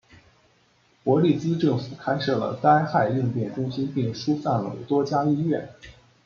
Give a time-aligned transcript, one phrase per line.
[1.03, 5.69] 伯利兹政府开设了灾害应变中心并疏散了多家医院。